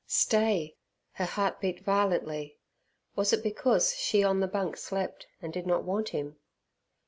[0.07, 0.75] Stay!
[1.11, 2.57] Her heart beat violently;
[3.15, 6.37] was it because she on the bunk slept and did not want him?